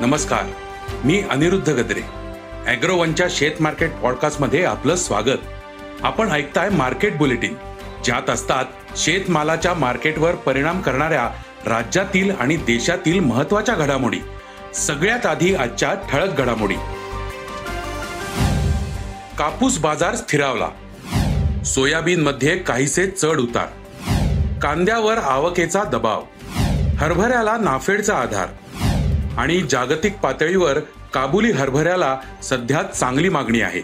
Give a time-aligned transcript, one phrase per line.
[0.00, 0.42] नमस्कार
[1.04, 2.00] मी अनिरुद्ध गद्रे.
[2.66, 5.38] अॅग्रोवनच्या शेत मार्केट पॉडकास्टमध्ये आपलं स्वागत.
[6.02, 7.54] आपण ऐकताय मार्केट बुलेटिन
[8.04, 8.64] ज्यात असतात
[8.96, 11.30] शेतमालाच्या मार्केटवर परिणाम करणाऱ्या
[11.66, 14.18] राज्यातील आणि देशातील महत्त्वाच्या घडामोडी.
[14.74, 16.76] सगळ्यात आधी आजच्या ठळक घडामोडी.
[19.38, 20.68] कापूस बाजार स्थिरावला.
[21.64, 23.66] सोयाबीन मध्ये काहीसे चढ उतार.
[24.62, 26.22] कांद्यावर आवकेचा दबाव.
[26.98, 28.46] हरभऱ्याला नाफेडचा आधार.
[29.38, 30.78] आणि जागतिक पातळीवर
[31.14, 33.80] काबुली हरभऱ्याला सध्या चांगली मागणी आहे.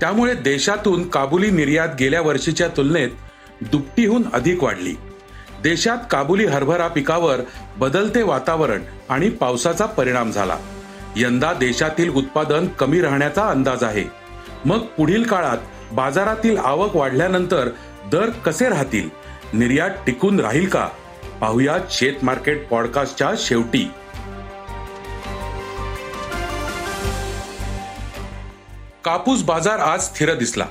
[0.00, 3.08] त्यामुळे देशातून काबुली निर्यात गेल्या वर्षीच्या तुलनेत
[3.60, 4.94] दुपटीहून अधिक वाढली.
[5.62, 7.40] देशात काबुली हरभरा पिकावर
[7.76, 10.56] बदलते वातावरण आणि पावसाचा परिणाम झाला.
[11.16, 14.04] यंदा देशातील उत्पादन कमी राहण्याचा अंदाज आहे.
[14.64, 15.58] मग पुढील काळात
[15.92, 17.68] बाजारातील आवक वाढल्यानंतर
[18.12, 19.08] दर कसे राहतील?
[19.52, 20.88] निर्यात टिकून राहील का?
[21.40, 23.90] पाहुयात शेत मार्केट पॉडकास्टच्या शेवटी.
[29.04, 30.66] कापूस बाजार आज स्थिर दिसला.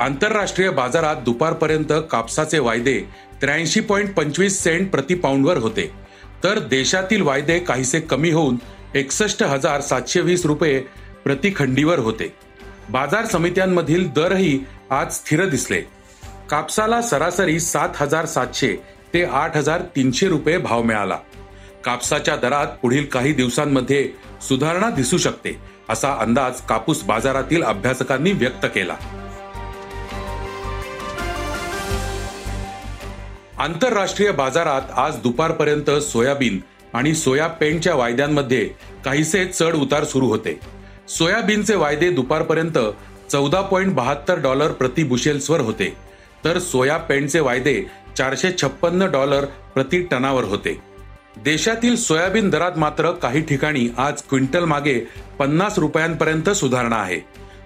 [0.00, 2.98] आंतरराष्ट्रीय बाजारात दुपारपर्यंत कापसाचे वायदे
[3.40, 5.90] त्र्याऐंशी पॉईंट पंचवीस सेंट प्रति पाऊंडवर होते.
[6.44, 8.56] तर देशातील वायदे काहीसे कमी होऊन
[8.94, 10.80] एकसष्ट हजार सातशे वीस रुपये
[11.24, 12.32] प्रतिखंडीवर होते.
[12.90, 15.80] बाजार समित्यांमधील दरही आज स्थिर दिसले.
[16.50, 18.76] कापसाला सरासरी सात हजार सातशे
[19.14, 21.18] ते आठ हजार तीनशे रुपये भाव मिळाला.
[21.84, 24.08] कापसाच्या दरात पुढील काही दिवसांमध्ये
[24.48, 25.56] सुधारणा दिसू शकते
[25.88, 28.96] असा अंदाज कापूस बाजारातील अभ्यासकांनी व्यक्त केला.
[33.58, 36.58] आंतरराष्ट्रीय बाजारात आज दुपारपर्यंत सोयाबीन
[36.94, 38.64] आणि सोया पेंटच्या वायद्यांमध्ये
[39.04, 40.58] काहीसे चढ उतार सुरू होते.
[41.08, 42.78] सोयाबीनचे वायदे दुपारपर्यंत
[43.32, 45.92] चौदा पॉईंट बहात्तर डॉलर प्रति बुशेल्सवर होते
[46.44, 47.82] तर सोया पेंटचे वायदे
[48.16, 49.44] चारशे छप्पन्न डॉलर
[49.74, 50.76] प्रति टनावर होते.
[51.44, 54.98] देशातील सोयाबीन दरात मात्र काही ठिकाणी आज क्विंटल मागे
[55.38, 57.20] पन्नास रुपयांपर्यंत सुधारणा आहे.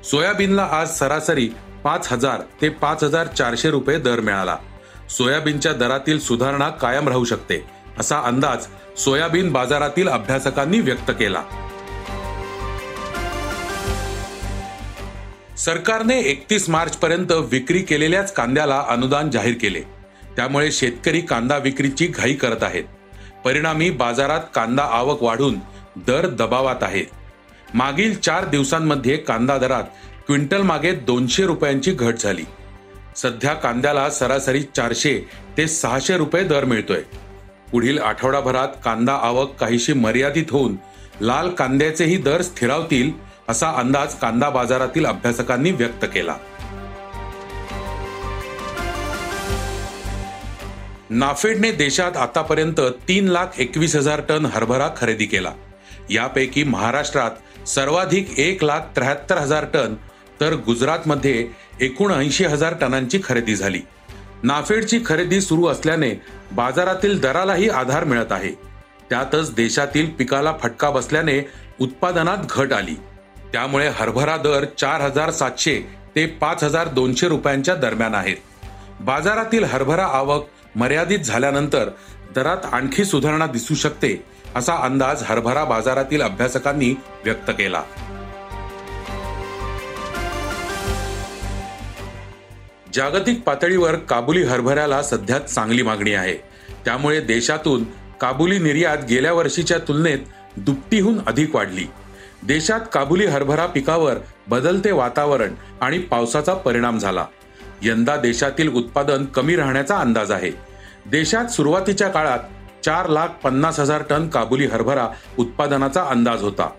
[0.05, 1.49] सोयाबीनला आज सरासरी
[1.85, 4.57] पाच हजार ते पाच हजार चारशे रुपये दर मिळाला.
[5.11, 7.65] सोयाबीनच्या दरातील सुधारणा कायम राहू शकते
[7.99, 8.67] असा अंदाज
[9.01, 11.43] सोयाबीन बाजारातील अभ्यासकांनी व्यक्त केला.
[15.59, 19.81] सरकारने एकतीस मार्च पर्यंत विक्री केलेल्याच कांद्याला अनुदान जाहीर केले.
[20.37, 22.85] त्यामुळे शेतकरी कांदा विक्रीची घाई करत आहेत.
[23.45, 25.59] परिणामी बाजारात कांदा आवक वाढून
[26.07, 27.07] दर दबावात आहेत
[27.75, 29.85] मागील चार दिवसांमध्ये कांदा दरात
[30.27, 32.45] क्विंटल मागे दोनशे रुपयांची घट झाली.
[33.17, 35.19] सध्या कांद्याला सरासरी चारशे
[35.57, 37.03] ते सहाशे रुपये दर मिळतोय.
[37.73, 40.77] पुढील आठवडाभरात कांदा आवक काहीशी मर्यादित होऊन
[41.21, 43.11] लाल कांद्याचेही दर स्थिरावतील
[43.49, 46.37] असा अंदाज कांदा बाजारातील अभ्यासकांनी व्यक्त केला.
[51.13, 55.51] नाफेडने देशात आतापर्यंत तीन लाख एकवीस हजार टन हरभरा खरेदी केला.
[56.11, 59.95] यापैकी महाराष्ट्रात सर्वाधिक एक लाख त्र्याहत्तर हजार टन
[60.41, 61.47] तर गुजरातमध्ये
[61.81, 63.81] एकूण ऐंशी हजार टनांची खरेदी झाली.
[64.43, 66.11] नाफेडची खरेदी सुरू असल्याने
[66.53, 68.51] बाजारातील दरालाही आधार मिळत आहे.
[69.11, 71.39] त्यातच देशातील पिकाला फटका बसल्याने
[71.81, 72.95] उत्पादनात घट आली.
[73.53, 75.77] त्यामुळे हरभरा दर चार हजार सातशे
[76.17, 78.37] ते पाच हजार दोनशे रुपयांच्या दरम्यान आहेत.
[79.01, 81.89] बाजारातील हरभरा आवक मर्यादित झाल्यानंतर
[82.35, 84.25] दरात आणखी सुधारणा दिसू शकते
[84.55, 86.95] असा अंदाज हरभरा बाजारातील अभ्यासकांनी
[87.25, 87.83] व्यक्त केला.
[92.95, 96.35] जागतिक पातळीवर काबुली हरभऱ्याला सध्या चांगली मागणी आहे.
[96.85, 97.85] त्यामुळे देशातून
[98.21, 100.19] काबुली निर्यात गेल्या वर्षीच्या तुलनेत
[100.57, 101.85] दुपटीहून अधिक वाढली.
[102.43, 104.15] देशात काबुली हरभरा पिकावर
[104.49, 107.27] बदलते वातावरण आणि पावसाचा परिणाम झाला.
[107.85, 110.51] यंदा देशातील उत्पादन कमी राहण्याचा अंदाज आहे.
[111.07, 112.39] देशात सुरुवातीच्या काळात
[112.85, 115.09] चार लाख पन्नास हजार टन काबुली हरभरा
[115.39, 116.71] उत्पादनाचा अंदाज होता.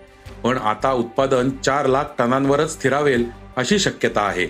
[0.43, 3.25] पण आता उत्पादन चार लाख टनांवरच स्थिरावेल
[3.57, 4.47] अशी शक्यता आहे.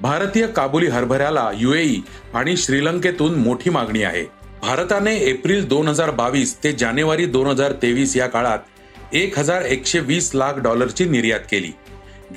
[0.00, 2.00] भारतीय काबुली हरभऱ्याला युएई
[2.34, 4.24] आणि श्रीलंकेतून मोठी मागणी आहे.
[4.62, 8.58] भारताने एप्रिल दोन हजार बावीस ते जानेवारी दोन हजार तेवीस या काळात
[9.12, 11.70] एक हजार एकशे वीस लाख डॉलरची निर्यात केली.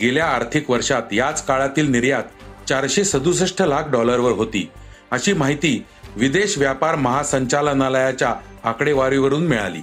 [0.01, 2.23] गेल्या आर्थिक वर्षात याच काळातील निर्यात
[2.67, 4.69] चारशे सदुसष्ट लाख डॉलरवर होती.
[5.11, 5.85] अशी माहिती
[6.15, 9.81] विदेश व्यापार महासंचालनालयाच्या आकडेवारीवरून मिळाली.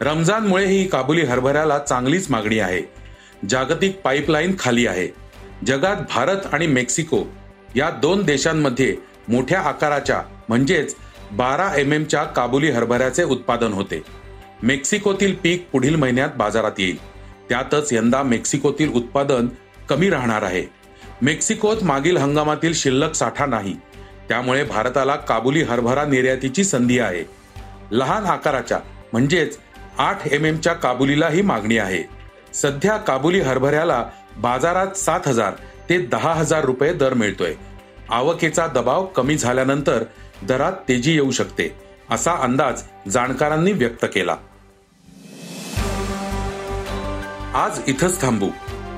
[0.00, 2.82] रमजानमुळे ही काबुली हरभऱ्याला चांगलीच मागणी आहे.
[3.48, 5.08] जागतिक पाईपलाईन खाली आहे.
[5.66, 7.24] जगात भारत आणि मेक्सिको
[7.76, 8.96] या दोन देशांमध्ये
[9.28, 10.94] मोठ्या आकाराच्या म्हणजेच
[11.32, 14.02] बारा एम एमच्या काबुली हरभऱ्याचे उत्पादन होते.
[14.62, 17.10] मेक्सिकोतील पीक पुढील महिन्यात बाजारात येईल.
[17.48, 19.48] त्यातच यंदा मेक्सिकोतील उत्पादन
[19.88, 20.79] कमी राहणार आहे.
[21.22, 23.74] मेक्सिकोत मागील हंगामातील शिल्लक साठा नाही.
[24.28, 27.24] त्यामुळे भारताला काबुली हरभरा निर्यातीची संधी आहे.
[27.90, 28.78] लहान आकाराच्या
[29.12, 29.58] म्हणजेच
[29.98, 32.02] आठ एम एमच्या काबुलीलाही मागणी आहे.
[32.54, 34.04] सध्या काबुली हरभऱ्याला
[34.36, 35.52] बाजारात सात हजार
[35.88, 37.54] ते दहा हजार रुपये दर मिळतोय.
[38.10, 40.04] आवकेचा दबाव कमी झाल्यानंतर
[40.42, 41.74] दरात तेजी येऊ शकते
[42.10, 44.36] असा अंदाज जाणकारांनी व्यक्त केला.
[47.54, 48.48] आज इथंच थांबू.